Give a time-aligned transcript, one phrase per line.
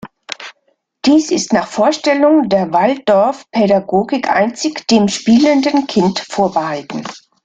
[1.05, 7.03] Dies ist nach Vorstellung der Waldorfpädagogik einzig dem spielenden Kind vorbehalten.